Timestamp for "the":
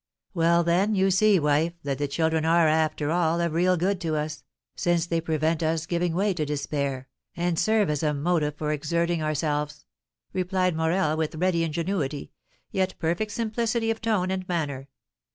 1.99-2.07